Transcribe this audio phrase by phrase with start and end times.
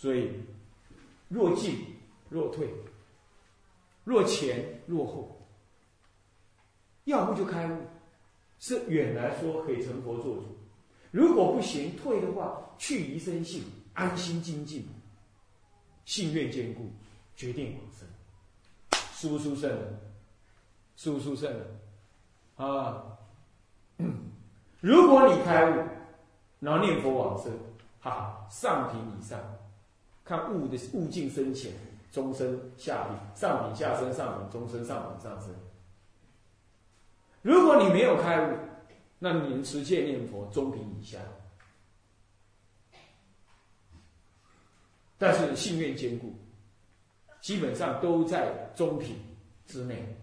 [0.00, 0.30] 所以
[1.28, 1.74] 若进
[2.30, 2.72] 若退，
[4.04, 5.44] 若前若后，
[7.02, 7.80] 要不就开悟，
[8.60, 10.42] 是远来说可以成佛做主；
[11.10, 14.86] 如果不行，退的话，去疑生信，安心精进，
[16.04, 16.92] 信愿坚固，
[17.34, 18.06] 决定往生。
[19.14, 19.76] 殊不殊胜？
[20.94, 21.52] 殊不殊胜？
[22.54, 23.18] 啊！
[24.80, 25.88] 如果你开悟，
[26.60, 27.52] 然后念佛往生，
[27.98, 29.40] 哈，上品以上，
[30.28, 31.72] 看悟的悟境深浅，
[32.12, 35.54] 中生下品，上品下生，上品中生，上品上生。
[37.40, 38.58] 如果你没有开悟，
[39.18, 41.18] 那你持戒念佛中品以下，
[45.16, 46.34] 但是信愿坚固，
[47.40, 49.16] 基本上都在中品
[49.66, 50.14] 之内。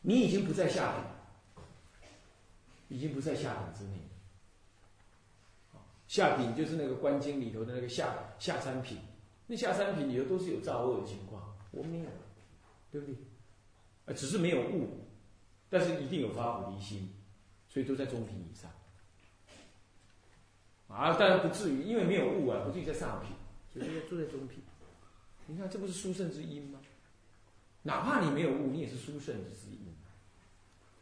[0.00, 1.66] 你已经不在下品，
[2.88, 4.00] 已经不在下品之内。
[6.16, 8.96] 下品就是那个观经里头的那个下下三品，
[9.46, 12.06] 那下三品里头都是有造恶的情况，我没有，
[12.90, 13.14] 对不对？
[14.06, 15.04] 啊，只是没有悟，
[15.68, 17.14] 但是一定有发菩提心，
[17.68, 18.70] 所以都在中品以上。
[20.88, 23.32] 啊，当然不至于，因为没有悟啊，不至于在上品，
[23.70, 24.62] 所以住在中品。
[25.46, 26.80] 你看，这不是殊胜之因吗？
[27.82, 29.94] 哪怕你没有悟，你也是殊胜之因。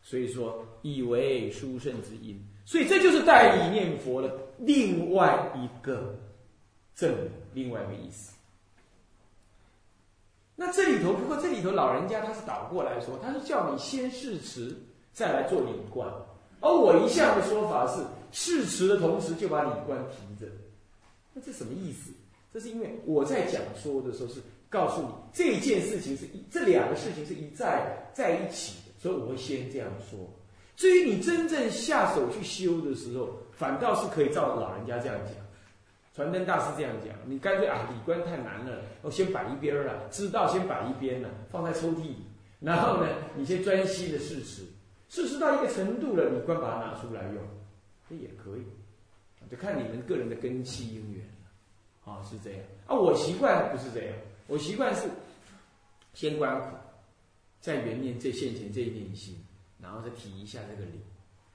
[0.03, 6.15] 所以说，以为殊胜之因，所以这就是代理念佛的另外一个
[6.95, 8.33] 证明，另外一个意思。
[10.57, 14.77] 那这里头，不过这里头老人家他是倒过来说，他是叫你先试持，
[15.13, 16.09] 再来做领观。
[16.61, 20.51] 而我一向的说法是，试持的同时就把领观提着。
[21.33, 22.13] 那这什么意思？
[22.53, 28.93] 这是因为我在讲说的时候是告诉你，这件事情是一，这两个事情是一在在一起的。
[28.99, 30.19] 所以我会先这样说。
[30.77, 35.35] 至于你真正下手去修的时候，反倒是可以照老人家这样讲。
[36.15, 42.17] 传灯大师这样讲，你干脆啊，理观太难了，我先摆一边了，知道先摆一边了，放在抽屉里。
[42.61, 44.63] 然后呢，你先专心的试持，
[45.09, 47.43] 试持到一个程度了，理观把它拿出来用，
[48.09, 48.63] 这也可以。
[49.51, 52.13] 就看你们个人的根气因缘了。
[52.13, 52.61] 啊，是这样。
[52.87, 54.15] 啊，我习惯不是这样，
[54.47, 55.03] 我习惯是
[56.15, 56.69] 先观苦。
[57.61, 59.37] 在原念这现前这一念心，
[59.85, 61.03] 然后再提一下这个理，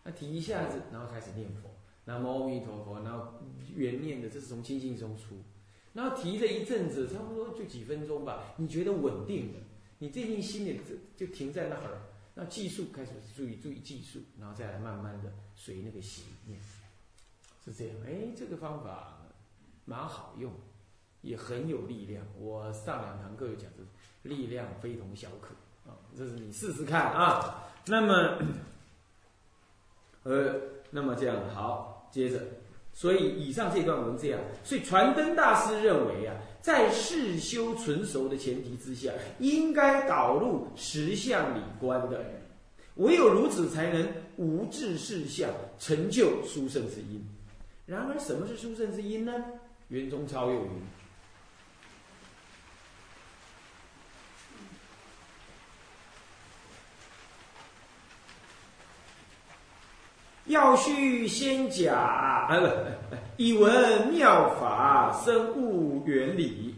[0.04, 1.72] 那提一下子，然后开始念佛，
[2.06, 3.34] 南无阿弥陀佛，然后
[3.76, 5.36] 原念的这是从清净中出，
[5.94, 9.60] 然后提了一阵子，差不多就几分钟吧，你觉得稳定了，
[9.98, 10.80] 你这念心里
[11.18, 12.04] 就就停在那儿，
[12.36, 16.60] 那技术开始注意注意技术，然后再来慢慢的随那个心念，
[17.66, 19.18] 是这样，哎，这个方法
[19.86, 20.54] 蛮好用，
[21.22, 22.24] 也很有力量。
[22.40, 23.70] 我上两堂课有讲，
[24.24, 25.54] 这力量非同小可。
[25.90, 25.98] 啊。
[26.16, 28.38] 这是你试试看啊，那么，
[30.24, 30.56] 呃，
[30.92, 32.40] 那么这样好，接着，
[32.94, 42.24] 所以以上这段文这样，所以传灯大师认为啊，在事修纯熟的前提之下，应该导入实相理观的，
[42.96, 44.08] 唯有如此，才能
[44.38, 47.26] 无智事相，成就殊胜之因。
[47.86, 49.34] 然而，什么是殊胜之因呢？
[49.88, 50.70] 圆中超有云。
[60.50, 62.68] 要须先假啊，不，
[63.38, 66.74] 以闻妙法生物原理。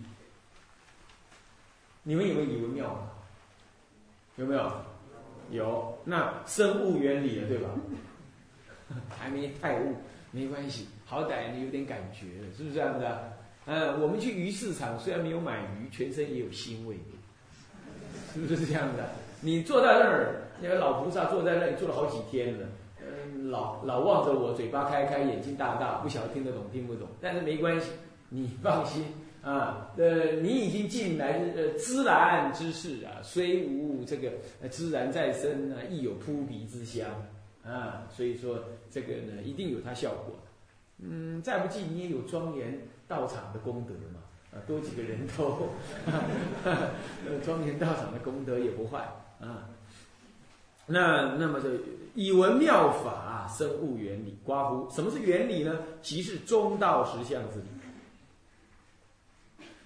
[2.04, 3.02] 你们有没有以闻妙法？
[4.36, 4.72] 有没有？
[5.52, 5.98] 有。
[6.04, 7.70] 那生物原理了，对吧？
[9.18, 9.96] 还没太悟，
[10.32, 13.38] 没关系，好歹你有点感觉了，是不是这样的？
[13.68, 16.98] 嗯，我们去鱼市场，虽然没有买鱼，全身也有腥味，
[18.34, 19.10] 是不是这样的？
[19.40, 22.68] 你坐在那儿，那个老菩萨坐在那里坐了好几天了。
[23.52, 27.92] 老老望着我，嘴巴开开，眼睛大大，不晓得听得懂听不懂，但是没关系，
[28.30, 29.04] 你放心
[29.44, 29.92] 啊。
[29.98, 34.32] 呃，你已经进来呃知然之事啊，虽无这个
[34.70, 37.06] 知然在身啊，亦有扑鼻之香
[37.64, 38.08] 啊。
[38.10, 38.58] 所以说
[38.90, 40.34] 这个呢，一定有它效果。
[41.00, 44.22] 嗯，再不济你也有庄严道场的功德嘛，
[44.54, 45.68] 啊，多几个人头，
[47.44, 49.00] 庄严道场的功德也不坏
[49.42, 49.68] 啊。
[50.86, 51.70] 那那么这。
[52.14, 55.80] 以文妙法生物原理，刮胡什么是原理呢？
[56.02, 57.66] 即是中道实相之理。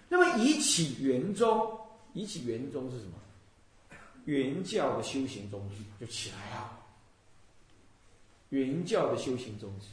[0.09, 1.77] 那么以起圆宗，
[2.13, 3.11] 以起圆宗是什么？
[4.25, 6.79] 原教的修行宗旨就起来了。
[8.49, 9.85] 原教的修行宗旨，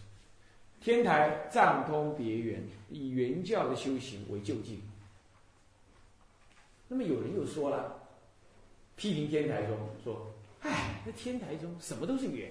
[0.80, 4.80] 天台藏通别圆，以原教的修行为究竟。
[6.88, 7.94] 那么有人又说了，
[8.96, 10.31] 批评天台宗说。
[10.62, 12.50] 哎，那天台中什么都是圆，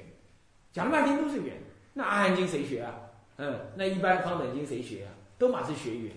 [0.72, 1.58] 讲了半天都是圆，
[1.94, 2.94] 那阿含经谁学啊？
[3.38, 5.12] 嗯，那一般方等经谁学啊？
[5.38, 6.14] 都马是学圆。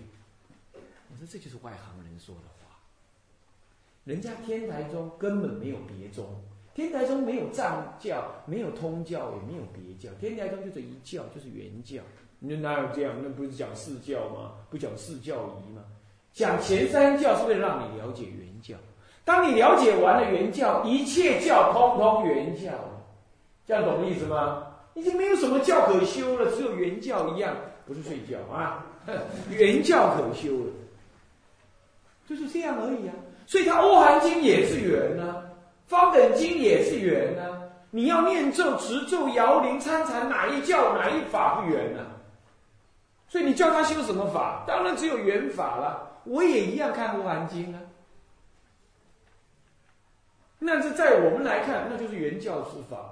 [0.74, 2.78] 我说这就是外行人说的话。
[4.04, 6.26] 人家天台宗根本没有别宗，
[6.74, 12.02] 天台宗没有藏教，没有通教，也没有别教，天台宗就这一教，就是原教。
[12.40, 13.14] 你哪有这样？
[13.22, 14.54] 那不是讲四教吗？
[14.68, 15.84] 不讲四教仪吗？
[16.32, 18.76] 讲前三教是为了让你了解原教。
[19.24, 22.70] 当你了解完了原教，一切教通通原教，
[23.66, 24.66] 这样懂意思吗？
[24.94, 27.54] 已经没有什么教可修了，只有原教一样，
[27.86, 28.84] 不是睡觉啊，
[29.50, 30.72] 原教可修了，
[32.28, 33.14] 就是这样而已啊。
[33.46, 35.42] 所以它《欧含经》也是圆呢，
[35.90, 37.62] 《方等经》也是圆呢。
[37.90, 42.00] 你要念咒、持咒、摇铃、参禅，哪一教哪一法不圆呢？
[43.28, 44.64] 所以你叫他修什么法？
[44.66, 46.10] 当然只有圆法了。
[46.24, 47.80] 我也一样看《欧含经》啊。
[50.64, 53.10] 那这在我们来看，那就是原教之法。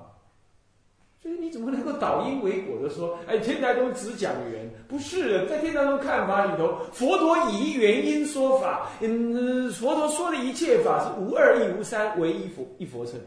[1.21, 4.69] 所以你怎么能够导因为果的说，哎，天台宗只讲缘？
[4.89, 8.89] 不是的，在天台宗看法里头，佛陀以原因说法。
[9.01, 13.21] 嗯，佛陀说的一切法是无二亦无三，唯一佛一佛乘。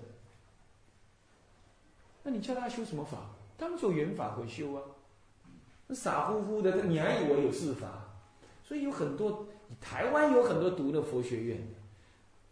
[2.23, 3.17] 那你叫他修什么法？
[3.57, 4.81] 当做缘法可修啊。
[5.87, 7.87] 那傻乎乎的，你还以为有四法？
[8.63, 9.47] 所以有很多，
[9.79, 11.57] 台湾有很多读的佛学院。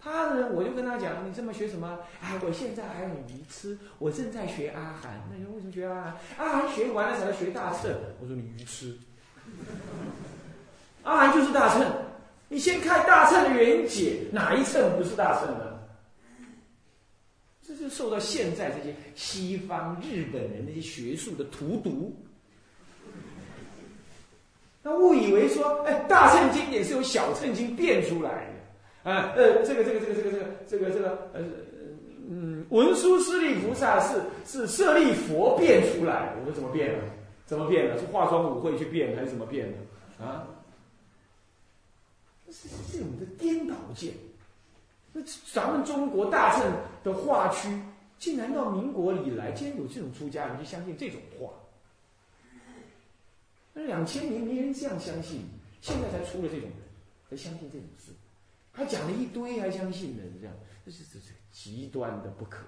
[0.03, 1.97] 他呢，我就跟他讲，你这么学什么？
[2.21, 5.23] 哎，我现在还很愚痴，我正在学阿含。
[5.31, 6.15] 那你为什么学阿含？
[6.37, 7.89] 阿含学完了才能学大乘。
[8.19, 8.97] 我说你愚痴。
[11.03, 11.89] 阿含就是大乘，
[12.49, 15.79] 你先看大乘的原解，哪一乘不是大乘呢？
[17.65, 22.13] 这就受到现在这些西方日本人那些学术的荼毒。
[24.81, 28.62] 那误以为说，哎，大乘经典是由小乘经变出来的。
[29.03, 31.41] 啊，呃，这个，这个，这个，这个，这个，这个，这个，呃，
[32.29, 36.99] 嗯，文殊师利菩萨是是舍利佛变出来，我说怎么变的？
[37.45, 37.99] 怎么变的？
[37.99, 40.25] 是化妆舞会去变，还是怎么变的？
[40.25, 40.47] 啊？
[42.47, 44.13] 是是这种的颠倒见。
[45.11, 45.21] 那
[45.51, 46.71] 咱们中国大乘
[47.03, 47.67] 的画区，
[48.17, 51.49] 竟然到民国以来，竟然有这种出家人就相信这种话。
[53.73, 55.41] 那两千年没人这样相信，
[55.81, 56.71] 现在才出了这种人，
[57.29, 58.11] 才相信这种事。
[58.73, 60.23] 他讲了一堆，还相信呢？
[60.41, 62.65] 这样，这是这是极端的不可，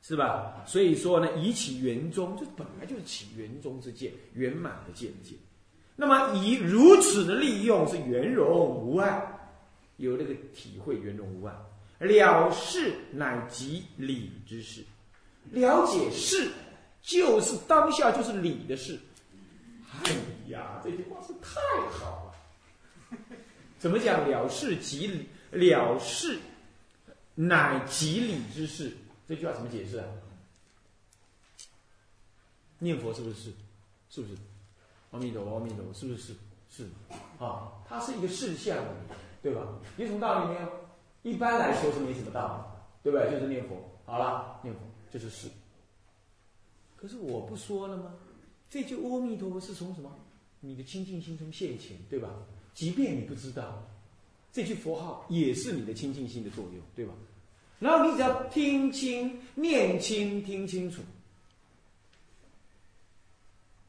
[0.00, 0.64] 是吧？
[0.66, 5.34] 所以说呢，以起圆中，这本来就是起圆中之见，圆满的见解。
[5.94, 9.22] 那么以如此的利用，是圆融无碍，
[9.98, 11.54] 有那个体会圆融无碍，
[11.98, 14.82] 了事乃即理之事，
[15.50, 16.50] 了解事
[17.02, 18.98] 就是当下就是理的事。
[20.02, 20.10] 哎
[20.48, 21.60] 呀，这句话是太
[21.90, 22.13] 好。
[23.84, 26.38] 怎么讲了事即，了事
[27.34, 28.96] 乃即理之事？
[29.28, 30.06] 这句话怎么解释啊？
[32.78, 33.52] 念佛是不是是？
[34.08, 34.40] 是不是？
[35.10, 36.34] 阿弥陀佛，阿弥陀佛，是不是是？
[36.70, 36.88] 是
[37.38, 38.82] 啊，它是一个事项，
[39.42, 39.60] 对吧？
[39.98, 40.68] 有什么道理没有？
[41.22, 43.30] 一般来说是没什么道理，对不对？
[43.32, 43.76] 就是念佛，
[44.06, 44.80] 好了，念佛
[45.12, 45.50] 就是事。
[46.96, 48.14] 可是我不说了吗？
[48.70, 50.10] 这句阿弥陀佛是从什么？
[50.60, 52.30] 你的清净心中现前，对吧？
[52.74, 53.82] 即便你不知道，
[54.52, 57.12] 这句佛号也是你的清净心的作用，对吧？
[57.78, 61.02] 然后你只要听清、念清、听清楚，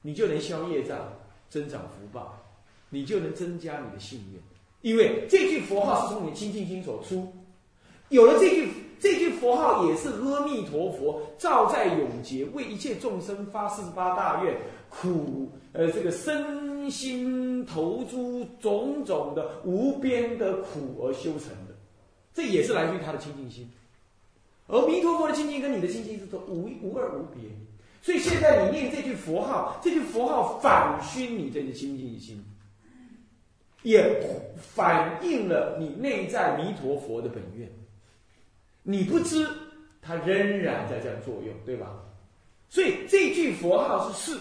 [0.02, 1.14] 你就能消业障、
[1.50, 2.38] 增长福报，
[2.90, 4.42] 你就能增加你的信愿。
[4.82, 7.34] 因为这句佛号是从你清净心所出，
[8.10, 8.70] 有了这句
[9.00, 14.56] 这句佛号，也是阿弥陀佛照在永劫为一切众生发四十八大愿。
[14.90, 21.76] 苦，呃，这个生心投诸种种的无边的苦而修成的，
[22.34, 23.70] 这也是来自于他的清净心。
[24.68, 27.50] 而弥陀佛的清净跟你的清净是都无无二无别，
[28.02, 32.44] 所以现在你念这句佛号，这句佛号反熏你这个清净心，
[33.84, 34.20] 也
[34.58, 37.70] 反映了你内在弥陀佛的本愿。
[38.82, 39.48] 你不知，
[40.02, 42.02] 它仍然在这样作用，对吧？
[42.70, 44.40] 所以这句佛号是是。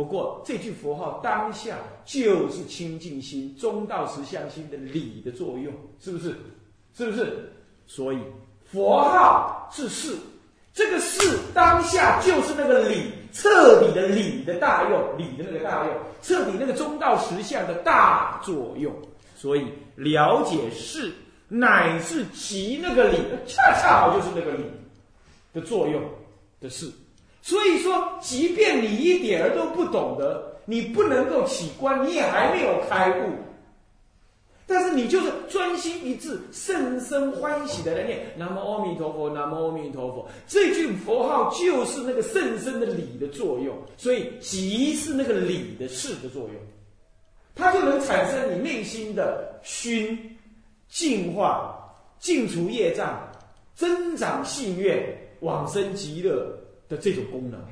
[0.00, 1.76] 不过这句佛号当下
[2.06, 6.34] 就是清净心、中道实相心的理的作用，是不是？
[6.96, 7.52] 是不是？
[7.86, 8.18] 所以
[8.64, 10.16] 佛号是事，
[10.72, 18.90] 这个事当下就是那个理，彻底的理的大用，理的那个大用，彻底那个中道实相的大作用。
[19.36, 19.66] 所以
[19.96, 21.12] 了解事，
[21.46, 24.64] 乃是其那个理，恰恰好就是那个理
[25.52, 26.02] 的作用
[26.58, 26.90] 的事。
[27.42, 33.32] 所以说，即便你一点儿都不懂得，你不能够起观，你也还没有开悟。
[34.66, 46.54] 但是你就是专心一致、甚深欢喜的来念“南无阿弥陀佛，南无阿弥陀佛”，这句佛号就是那个甚深的理的作用，所以即是那个理的事的作用，
[47.56, 50.16] 它就能产生你内心的熏、
[50.88, 51.76] 净化、
[52.20, 53.28] 净除业障、
[53.74, 55.04] 增长信愿、
[55.40, 56.46] 往生极乐。
[56.90, 57.66] 的这种功能。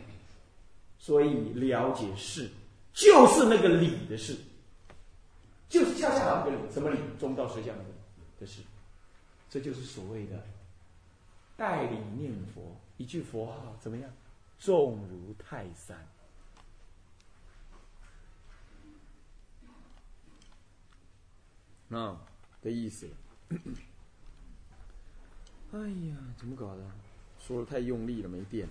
[0.98, 2.48] 所以了解事，
[2.94, 4.34] 就是那个理的事。
[5.68, 6.98] 就是恰恰好一个理，什么理？
[7.20, 7.84] 中道实相的
[8.40, 8.62] 的事，
[9.50, 10.42] 这就是所谓的
[11.58, 14.10] 代理念佛，一句佛号怎么样？
[14.58, 16.08] 重如泰山。
[21.86, 22.18] 那
[22.62, 23.06] 的意思。
[25.72, 26.82] 哎呀，怎么搞的？
[27.38, 28.66] 说的太用力了，没电。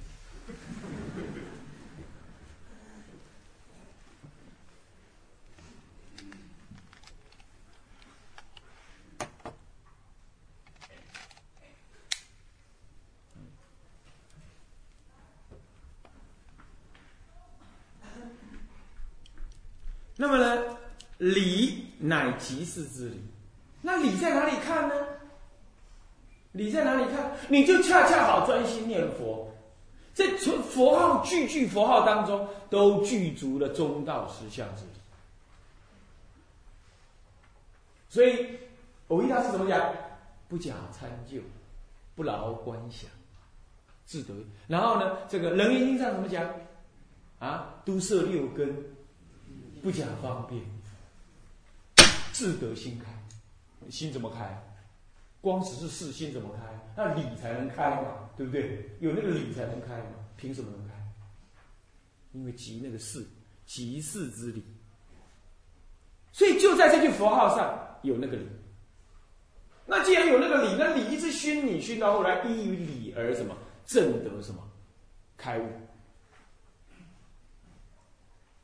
[20.20, 20.77] 那么呢，
[21.20, 23.22] 理乃即是之理。
[23.84, 24.96] 那理在哪里看呢？
[26.54, 27.34] 理在哪里看？
[27.50, 29.47] 你就恰恰好专心念佛，
[30.17, 34.89] 在佛佛号句句佛号当中，都具足了中道实相之理。
[38.09, 38.57] 所以，
[39.09, 39.93] 偶一大师怎么讲？
[40.50, 41.39] 不假参就，
[42.15, 43.07] 不劳观想，
[44.07, 44.33] 自得。
[44.65, 46.51] 然后呢，这个楞严经上怎么讲？
[47.38, 48.75] 啊，都摄六根。
[49.83, 50.63] 不讲方便，
[52.33, 53.05] 自得心开。
[53.91, 54.59] 心怎么开？
[55.41, 56.62] 光只是事，心怎么开？
[56.95, 58.89] 那理才能开嘛，对不对？
[59.00, 60.25] 有那个理才能开嘛？
[60.38, 60.94] 凭什么能开？
[62.34, 63.25] 因为即那个事，
[63.65, 64.63] 即事之理。
[66.32, 68.46] 所以就在这句佛号上有那个理。
[69.88, 74.62] 那既然有那个理，那理一直熏你，熏到后来依于理而什么正得什么
[75.36, 75.67] 开悟。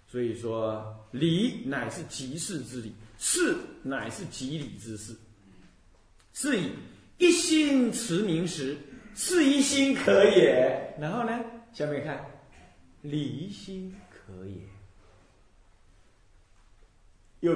[0.06, 5.16] 所以说，理乃是即事之理，事乃是即理之事。
[6.34, 6.72] 是以
[7.18, 8.78] 一心持名时，
[9.16, 10.96] 是一心可也。
[11.00, 11.40] 然后呢，
[11.72, 12.24] 下面看，
[13.02, 14.56] 离心可也。
[17.42, 17.54] 又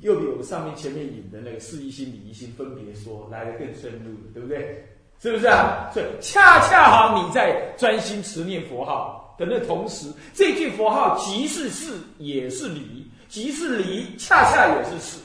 [0.00, 4.86] 又比我们上面前面引的那个是一心、离一心分别说来的更深入，对不对？
[5.18, 5.90] 是不是啊？
[5.92, 9.18] 所以恰恰好你在专心持念佛号。
[9.38, 15.18] 的那同时，这句佛号即是是，也是离；即是离，恰恰也是是。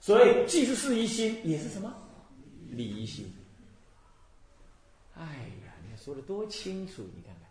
[0.00, 1.90] 所以，既是是一心，也是什么
[2.68, 3.24] 离一心。
[5.16, 5.22] 哎
[5.64, 7.02] 呀，你说的多清楚！
[7.14, 7.44] 你看看。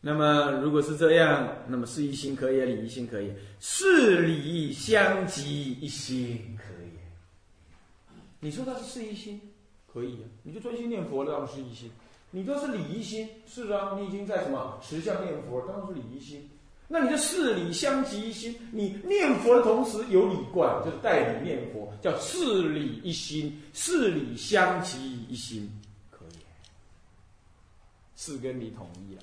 [0.00, 6.90] 那么，如果是这样，那么事一心可以，理一心可以，事理相即一心可以。
[8.40, 9.40] 你说他是事一心？
[9.92, 11.90] 可以啊，你就专心念佛，当然是一心。
[12.30, 16.48] 你都是理一心，是啊，你已经在什么持相念佛，当然是理一心。
[16.92, 25.70] 那你就事理相即一心，你念佛的同时有理观，就是代理念佛，叫事理一心，事理相即一心，
[26.10, 26.38] 可以。
[28.16, 29.22] 是跟你统一了，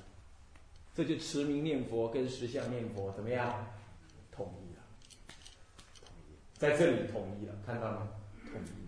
[0.96, 3.68] 这就持名念佛跟实相念佛怎么样？
[4.32, 4.82] 统一了，
[6.54, 8.08] 在这里统一了，看到吗？
[8.50, 8.88] 统一。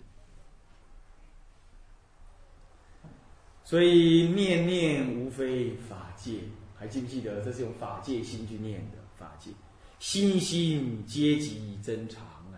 [3.65, 6.39] 所以念念无非法界，
[6.79, 7.41] 还记不记得？
[7.41, 9.51] 这是用法界心去念的法界，
[9.99, 12.55] 心心皆即真常啊！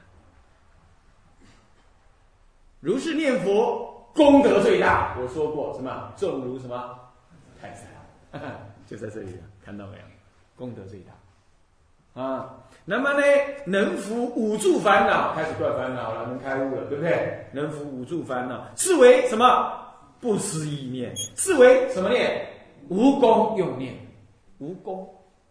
[2.80, 5.18] 如是念佛，功德最大。
[5.20, 6.14] 我说过什么？
[6.18, 7.00] 重如什么？
[7.60, 8.42] 泰山，
[8.88, 10.04] 就在这里了，看到没有？
[10.56, 12.58] 功德最大啊！
[12.86, 13.22] 那么呢，
[13.66, 17.48] 能伏五住烦恼，开始断烦恼了，能开悟了，对不对？
[17.54, 19.80] 能伏五住烦恼，是为什么？
[20.20, 22.48] 不思意念，是为什么念？
[22.90, 23.96] 无功用念，
[24.62, 25.10] 无功，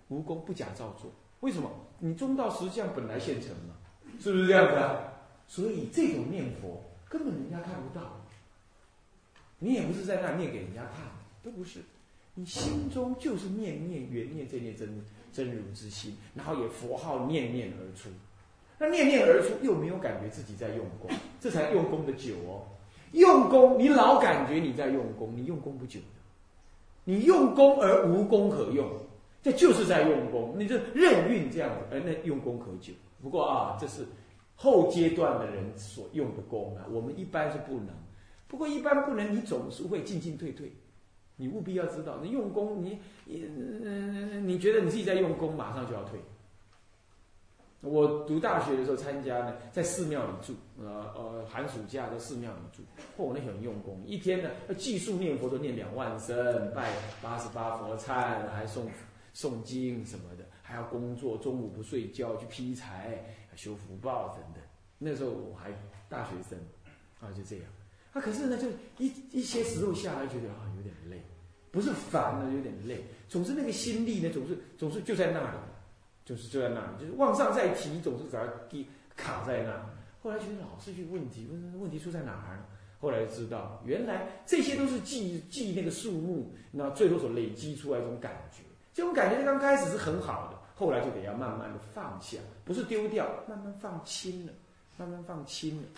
[0.09, 1.11] 无功不假造作。
[1.41, 1.69] 为什么？
[1.99, 3.75] 你中道实相本来现成嘛，
[4.19, 5.13] 是不是这样子啊？
[5.47, 8.25] 所以这种念佛根本人家看不到，
[9.59, 11.05] 你也不是在那念给人家看，
[11.43, 11.81] 都不是。
[12.35, 14.89] 你心中就是念念缘念这念真
[15.33, 18.09] 真如之心，然后也佛号念念而出，
[18.79, 22.65] 那念念而出又没有感觉自己在用功，这才用功的久哦。
[23.13, 26.20] 用功，你老感觉你在用功，你用功不久的。
[27.11, 28.89] 你用功而无功可用，
[29.43, 30.55] 这就是在用功。
[30.57, 32.93] 你就任运这样子，而那用功可久。
[33.21, 34.07] 不过啊，这是
[34.55, 37.89] 后阶段的人所用的功啊，我们一般是不能。
[38.47, 40.71] 不过一般不能，你总是会进进退退。
[41.35, 43.45] 你务必要知道，你用功，你你
[44.47, 46.21] 你觉得你自己在用功，马上就要退。
[47.83, 52.83] 我读大学的时候参加呢，在寺庙里住，呃呃，寒暑假在寺庙里住，
[53.17, 56.37] 嚯，那很用功，一天呢，要计数念佛都念两万声，
[56.75, 58.83] 拜八十八佛忏，还诵
[59.35, 63.19] 诵经什么的，还要工作，中午不睡觉去劈柴、
[63.57, 64.63] 修福报等等。
[64.99, 65.73] 那时候我还
[66.07, 66.59] 大学生，
[67.19, 67.65] 啊，就这样。
[68.13, 68.69] 啊，可是呢，就
[68.99, 71.19] 一一些时候下来，觉得啊有点累，
[71.71, 75.57] 不是烦了，有点累，总是那个心力呢，总是总是就在那里。
[76.25, 78.87] 就是就在那里，就是往上再提，总是找给
[79.17, 79.73] 卡在那。
[80.23, 82.65] 后来觉得老是去问题，问问题出在哪儿呢？
[83.01, 88.63] 后来知道，原来这些都是记记那个数目，那最后所累积出来一种感觉。
[88.93, 94.53] 这种感觉就刚开始是很好的，后来就得要慢慢的放下，不是丢掉，慢慢放轻了，
[94.99, 95.89] 慢慢放轻了，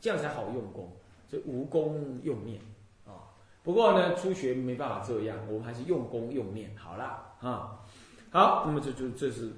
[0.00, 0.92] 这样才好用功。
[1.30, 2.60] 所以无功用念
[3.06, 3.24] 啊。
[3.62, 7.77] 不过呢，初学没办法这样，我们还是用功用念好了啊。
[8.30, 9.50] 好，那么这就这是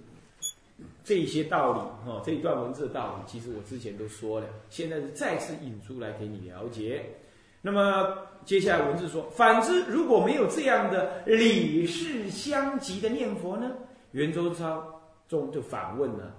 [1.03, 7.05] 这一些道理哈，这一段文字的道理，其实我之前都说了，现在是再次引出来给你了解。
[7.63, 13.73] 那么接下来文字说，反之如果没有这样的理事相及的念佛呢？
[14.13, 16.33] 圆周抄中就反问了：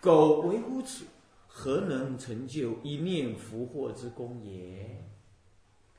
[0.00, 1.04] 苟为乎此，
[1.48, 5.02] 何能成就一念福祸之功也？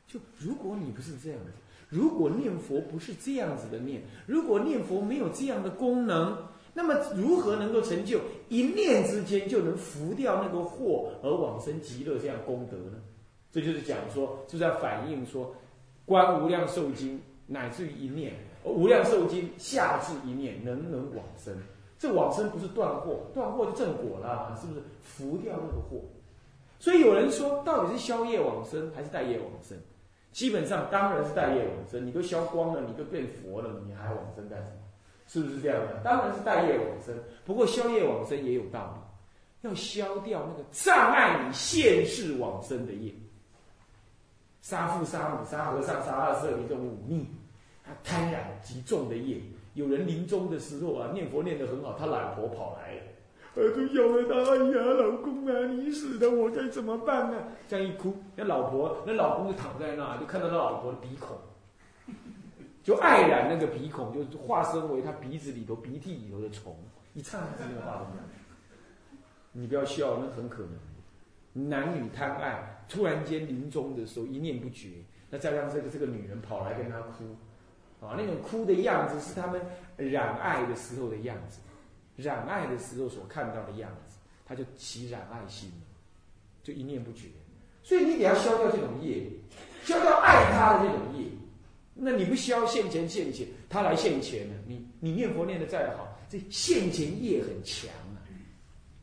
[0.07, 1.51] 就如果你不是这样的。
[1.89, 6.37] 如果念佛不是这样子的念，如果念佛没有这样的功能，
[6.73, 12.97] 那么如何能够成就一念之间就能拂掉那个祸而往生极乐这样功德呢？
[13.51, 15.55] 这就是讲说，就在反映说，
[16.05, 21.55] 观无量寿经乃至于一念，无量寿经下至一念，能能往生？
[21.97, 24.81] 这往生不是断祸，断祸就正果了，是不是？
[25.01, 26.03] 拂掉那个祸。
[26.77, 29.75] 所以有人说，到底是消业往生还是待业往生？
[30.37, 34.77] 基本上当然是待业往生，你都消光了，你都变佛了，你还往生干什么？
[35.25, 35.99] 是不是这样的？
[36.03, 37.15] 当然是待业往生。
[37.43, 38.95] 不过消业往生也有道
[39.63, 42.93] 理，要消掉那个障碍你现世往生的。
[42.93, 43.11] 业。
[44.61, 47.27] 杀父杀母杀和尚杀二色这种忤逆，
[47.83, 49.15] 他贪婪极重的。
[49.15, 49.41] 业。
[49.73, 50.59] 有人临终的。
[50.59, 53.01] 时候啊，念佛念得很好，他老婆跑来了。
[53.57, 57.37] 儿子叫了他，哎呀，老公啊，你死了，我该怎么办呢？
[57.67, 61.35] 这样一哭，那老婆，那老公就躺在那，就看到他老婆的鼻孔，
[62.83, 66.77] 就爱染那个鼻孔，就化身为他鼻子里头、鼻涕里头的虫。
[67.15, 68.05] 一唱这个话，
[69.53, 70.63] 你不要笑，那很可
[71.53, 74.89] 能，男女贪爱，突然间临终的时候一念不绝，
[75.31, 77.35] 那再让这个这个女人跑来跟他哭，
[78.05, 79.59] 啊，那种哭的样子是他们
[79.97, 81.59] 染爱的时候的样子。
[82.17, 85.85] 染爱的时候所看到的样子，他就起染爱心了，
[86.61, 87.27] 就一念不绝。
[87.83, 89.23] 所以你得要消掉这种业，
[89.85, 91.25] 消掉爱他的这种业。
[91.93, 98.21] 那你不消现前现前，他来现前了，你你念佛念的再好，这现前业很强啊，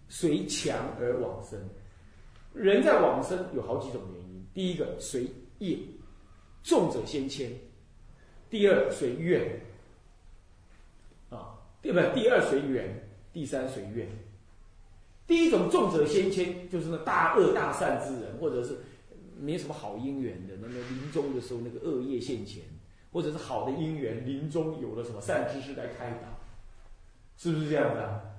[0.08, 1.58] 随强而往生。
[2.52, 5.26] 人在往生有好几种原因，第一个随
[5.58, 5.78] 业，
[6.62, 7.50] 重者先迁；
[8.48, 9.60] 第二随愿，
[11.30, 12.12] 啊，对不对？
[12.14, 13.03] 第二随缘。
[13.34, 14.08] 第三随愿，
[15.26, 18.78] 第一种重者先迁，就是那大恶大善之人，或者是
[19.38, 22.62] 没什么好姻缘的，那么临终的时候那个恶业现前，
[23.12, 26.28] 或者是好的姻缘，临终有了什么善知识来开导，
[27.36, 28.30] 是不是这样的？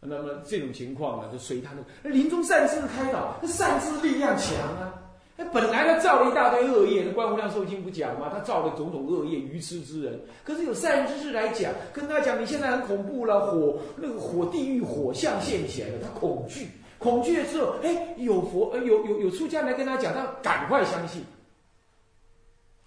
[0.00, 5.00] 那么这种情况呢，就随他那临终善知识开导，那善知力量强啊。
[5.36, 8.30] 哎，本来他造了一大堆恶业，那观无量寿经不讲吗？
[8.32, 10.20] 他造了种种恶业，愚痴之人。
[10.44, 16.68] 可是有善知识来讲，跟他讲，你现在很恐怖了，火那个火地狱火象现起来了，他恐惧，
[16.98, 21.20] 恐惧了之后，哎，有佛，呃，有有有出家来跟他讲，他赶快相信。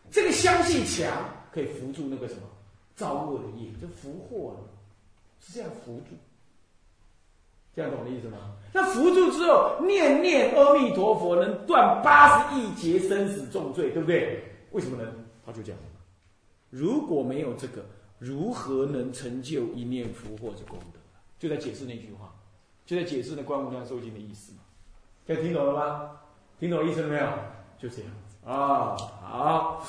[0.10, 2.42] 这个相信强，可以扶住那个什么
[2.96, 4.60] 造恶的业，就福祸了，
[5.42, 6.16] 是这样扶住。
[7.78, 8.38] 这样懂的意思吗？
[8.74, 14.44] 那扶住之后，念念阿弥陀佛，能断八十亿劫生死重罪，对不对？
[14.72, 15.08] 为什么呢？
[15.46, 15.76] 他就讲：
[16.72, 17.86] 如果没有这个，
[18.18, 21.00] 如何能成就一念福祸之功德？
[21.38, 22.34] 就在解释那句话，
[22.84, 24.62] 就在解释那观无量寿经的意思嘛。
[25.28, 26.10] 现在听懂了吗？
[26.60, 27.28] 听懂意思了没有？
[27.78, 29.86] 就这样子啊，好。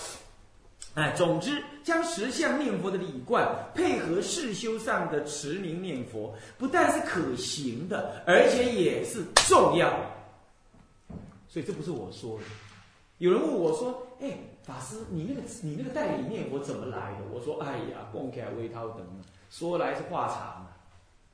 [0.93, 9.89] 哎，总之，将十相念佛的理观配合世修上的持名念佛，不但是可行的，而且也是重要。
[11.49, 12.45] 所以这不是我说的。
[13.17, 19.07] 有人问我说：“哎，法师，你那个你那个代理念佛怎么来的？”我说：“哎呀，公开微涛等，
[19.49, 20.77] 说来是话长啊，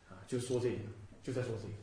[0.08, 0.84] 啊，就说这个，
[1.24, 1.74] 就在说这个。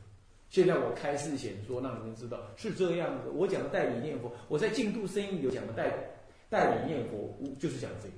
[0.49, 3.31] 现在我开示显说，让你们知道是这样的。
[3.33, 5.91] 我讲的代理念佛，我在净度声音有讲的代。”
[6.49, 8.15] 代理念佛，就是讲这个，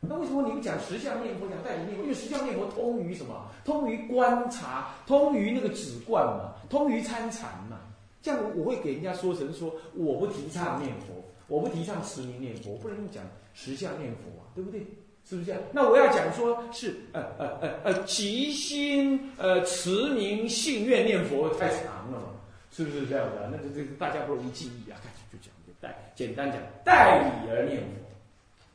[0.00, 2.02] 那为什么你们讲十相念佛，讲代理念佛？
[2.02, 3.50] 因为十相念佛通于什么？
[3.64, 7.80] 通于观察，通于那个止观嘛，通于参禅嘛。
[8.22, 13.22] 这样我会给人家说成说，我不提倡念佛，我不提倡持名念佛，不能讲
[13.54, 14.80] 十相念佛啊，对不对？
[15.28, 15.60] 是不是这样？
[15.72, 22.28] 那我要讲说是呃呃呃呃，即心呃持名信愿念佛太长了嘛，
[22.72, 23.46] 是不是这样的？
[23.52, 24.96] 那这这大家不容易记忆啊，
[25.30, 27.86] 就讲就代，简单讲代理而念佛，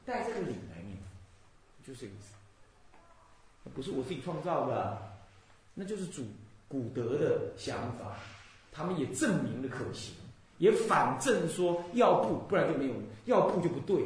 [0.05, 1.03] 带这个理来念佛，
[1.85, 2.33] 就这个意思。
[3.73, 4.97] 不是我自己创造的，
[5.73, 6.25] 那就是主
[6.67, 8.17] 古德的想法，
[8.71, 10.13] 他们也证明了可行，
[10.57, 12.93] 也反证说要不不然就没有，
[13.25, 14.03] 要不就不对，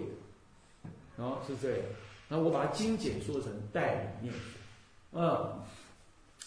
[1.15, 1.79] 哦，是这样。
[2.27, 5.63] 那我把它精简说成代理念佛，嗯，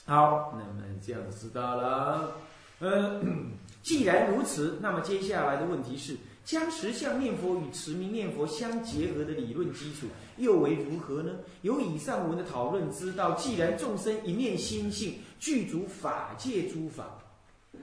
[0.05, 2.37] 好，那么这样子知道了。
[2.81, 11.33] 嗯，既然如此，那么接下来的问题是，将十相念佛与持名念佛相结合的理论基础又为如何呢？
[11.63, 17.19] 由以上文的讨论知道，既然众生一念心性具足法界诸法，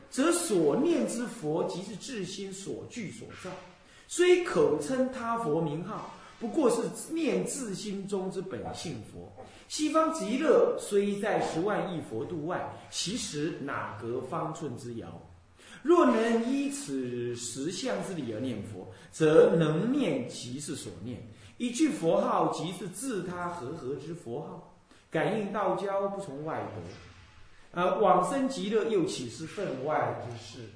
[0.10, 3.50] 则所念之佛即是自心所具所造，
[4.08, 6.14] 虽口称他佛名号。
[6.40, 9.32] 不过是念自心中之本性佛。
[9.68, 15.20] 西方极乐虽在十万亿佛度外，其实哪隔方寸之遥？
[15.84, 21.22] 若能依此十相之理而念佛，则能念即是所念，
[21.58, 24.74] 一句佛号即是自他和合之佛号。
[25.10, 30.68] 感应道交不从外得，而往生极乐又岂是分外之事？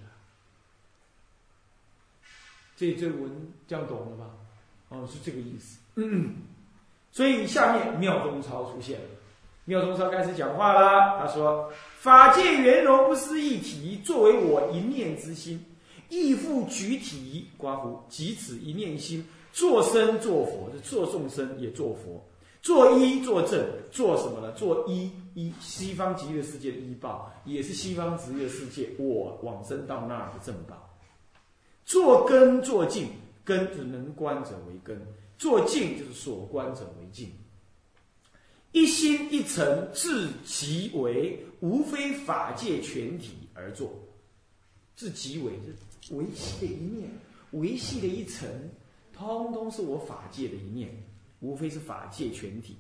[2.78, 4.26] 这这文这样懂了吧？
[4.88, 5.80] 哦，是这个意思。
[5.96, 6.38] 嗯，
[7.12, 9.06] 所以下面妙中超出现了，
[9.72, 11.18] 妙中超开始讲话啦。
[11.18, 15.64] 他说：“法界圆融不思一体，作为我一念之心，
[16.10, 17.48] 亦复具体。
[17.58, 22.22] 刮胡，即此一念心，做生做佛，做众生也做佛，
[22.62, 24.52] 做一做正，做什么呢？
[24.58, 30.76] 做一一西方极乐世界的医报，也是西方极乐世界我往生到那儿的正报。
[31.86, 33.08] 做根做净。”
[33.44, 35.02] 根就是能观者为根，
[35.36, 37.32] 做净就是所观者为净。
[38.72, 43.94] 一心一诚自即为，无非法界全体而作。
[44.96, 47.10] 自即为是维系的一念，
[47.52, 48.48] 维系的一层，
[49.12, 50.92] 通通是我法界的一念，
[51.40, 52.78] 无非是法界全体，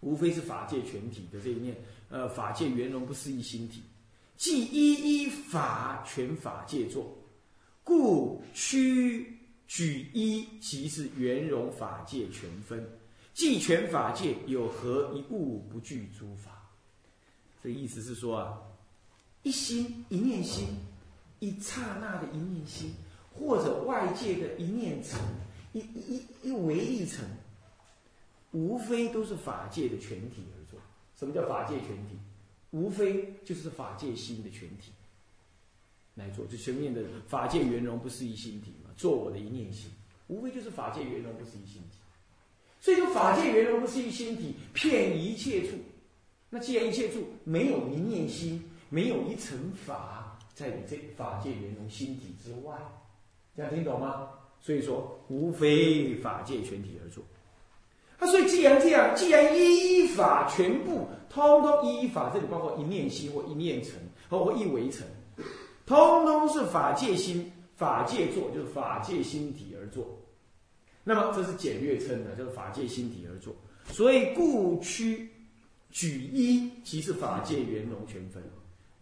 [0.00, 1.76] 无非是法界全体的这一念。
[2.08, 3.82] 呃，法界圆融不是一心体，
[4.36, 7.16] 即一一法全法界作。
[7.82, 12.86] 故屈举一，即是圆融法界全分，
[13.34, 16.70] 既全法界有何一物不具诸法？
[17.62, 18.62] 这意思是说啊，
[19.42, 20.68] 一心一念心，
[21.40, 22.94] 一刹那的一念心，
[23.34, 25.18] 或者外界的一念尘，
[25.72, 27.24] 一一一唯一尘，
[28.52, 30.78] 无非都是法界的全体而作。
[31.18, 32.16] 什么叫法界全体？
[32.70, 34.92] 无非就是法界心的全体。
[36.14, 38.90] 来做，就前面的法界圆融不是一心体嘛？
[38.96, 39.90] 做我的一念心，
[40.28, 41.98] 无非就是法界圆融不是一心体。
[42.84, 45.68] 所以说，法界圆融不是一心体，骗一切处。
[46.50, 52.76] 那既然一切处没有一念心，没有一层法在你这法界圆融心体之外，
[53.56, 54.28] 这样听懂吗？
[54.60, 57.24] 所以说，无非法界全体而作。
[58.18, 63.94] 啊，所以既然这样，既然依法全部通通依法，这里包括一念心或一念层
[64.28, 65.06] 或一围成。
[65.86, 70.06] 通通是法界心，法界作就是法界心体而作。
[71.04, 73.54] 那么这是简略称的，就是法界心体而作。
[73.92, 75.28] 所以故区
[75.90, 78.42] 举一即是法界圆融全分。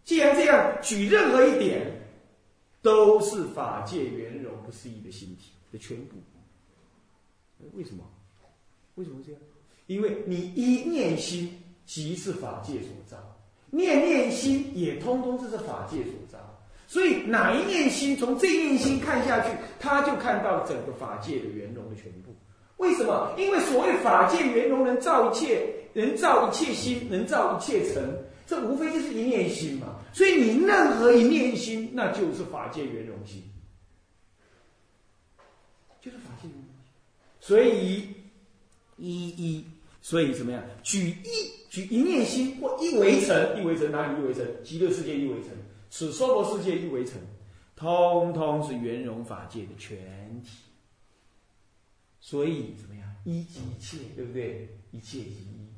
[0.03, 1.89] 既然这样，举任何一点
[2.81, 6.17] 都是法界圆融不思议的心体的全部。
[7.71, 8.03] 为什么？
[8.95, 9.41] 为什么这样？
[9.87, 13.17] 因为你一念心即是法界所造，
[13.69, 16.52] 念念心也通通是这法界所造。
[16.93, 22.31] 所以哪一念心，从这一念心看下去，他就看到整个法界的圆融的全部。
[22.77, 23.33] 为什么？
[23.35, 29.95] 因为所谓法界圆融，能造一切，能造一切心，能造一切尘，这无非就是一念心嘛。
[30.13, 33.41] 所以你任何一念心，那就是法界圆融心，
[35.99, 36.93] 就是法界圆融心。
[37.39, 38.07] 所以
[38.97, 39.65] 一一，
[39.99, 40.61] 所以怎么样？
[40.83, 44.45] 举一举一念心或一围城，一围城哪里一围城？
[44.63, 45.49] 极乐世界一围城。
[45.95, 47.21] 此娑婆世界一围城，
[47.75, 50.57] 通通是圆融法界的全体。
[52.19, 53.15] 所以怎么样？
[53.25, 54.75] 一即一切，对不对？
[54.89, 55.69] 一切即一。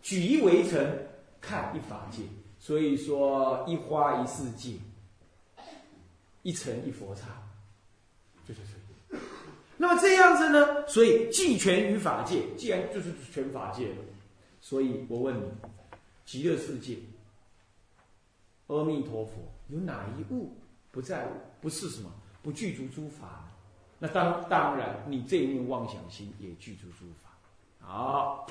[0.00, 0.98] 举一围城，
[1.42, 2.22] 看一法界。
[2.58, 4.76] 所以说，一花一世界，
[6.40, 7.26] 一尘一佛刹，
[8.48, 8.60] 就是
[9.10, 9.18] 这
[9.76, 10.88] 那么这样子呢？
[10.88, 13.96] 所以既全于法界，既然就是全法界了，
[14.62, 15.44] 所以我问你，
[16.24, 16.96] 极乐世界，
[18.72, 19.32] 阿弥陀佛
[19.68, 20.52] 有哪一物
[20.90, 21.30] 不在物
[21.60, 22.10] 不是什么
[22.42, 23.48] 不具足诸法？
[23.98, 27.30] 那当当然，你这一念妄想心也具足诸法。
[27.78, 28.46] 好，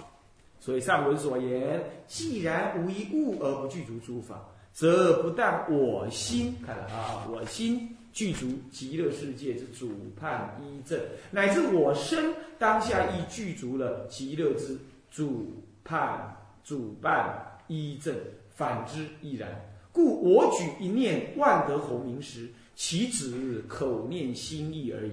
[0.60, 4.40] 所以上文所言，既然无一物而不具足诸法，
[4.74, 7.98] 则不但我心，看了啊，我心。
[8.14, 11.00] 具足极乐世界之主判一正，
[11.32, 14.78] 乃至我身当下亦具足了极乐之
[15.10, 18.14] 主判主办一正，
[18.54, 19.50] 反之亦然。
[19.92, 25.12] 故我举一念万德洪名时，岂止口念心意而已，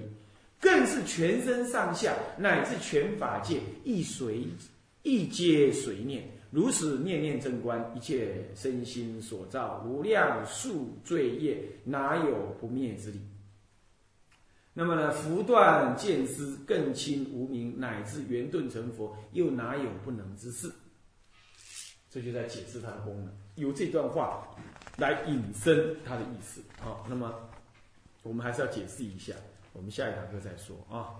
[0.59, 4.47] 更是全身上下乃至全法界亦随
[5.03, 6.29] 亦皆随念。
[6.51, 13.19] 如此念念正观，一切身心所造无量数罪业，哪有不灭之理？
[14.73, 15.11] 那么呢？
[15.11, 20.71] 福断见思，更清无明，乃至圆顿成佛，又哪有不能之事？
[22.11, 23.31] 这就在解释它的功能。
[23.55, 24.47] 由这段话
[24.97, 26.61] 来引申它的意思。
[26.81, 27.33] 好，那么
[28.23, 29.33] 我们还是要解释一下。
[29.73, 31.15] 我们下一堂课再说啊。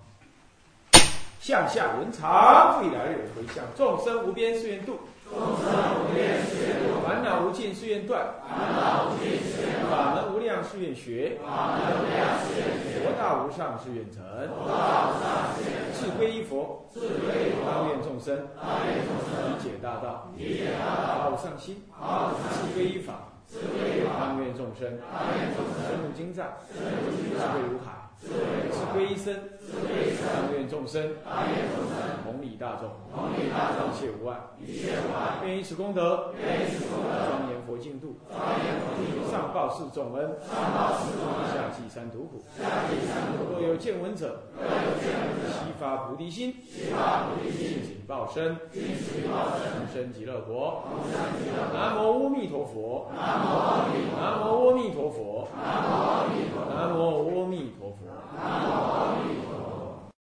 [1.39, 4.99] 向下文长，未来人回向，众生无边誓愿度。
[5.29, 5.69] 众生
[6.03, 10.08] 无边誓愿度，烦恼无尽誓愿断，烦恼无尽誓愿断，
[10.71, 28.37] 誓愿学，佛大无上是愿成，佛道无上誓愿成，自归依佛，自归依佛，当愿众生，理解大道，理解大道，好上心，好上心，自归依法，自归依法，当愿众生，深入经藏，智慧如海，智归依
[28.69, 31.11] 身，自归依身，当愿众生，当愿众生，
[32.23, 50.83] 同理大众，同理大众，一切无碍，一切无碍，愿以此功德，愿以此功德，庄严佛净土，庄严佛净土，上报四重恩，上报四重恩，下济三途苦，下济三途苦，若有见闻者，若有见闻者，悉发菩提心，悉发菩提心，尽此报身，尽此报身，同生极乐国。
[50.89, 51.77] 同生极乐国。
[51.77, 57.97] 南无阿弥陀佛，南无阿弥陀佛，南无阿弥陀佛，南无阿弥陀佛，南无阿弥陀佛。
[58.35, 58.98] 南无阿弥陀佛。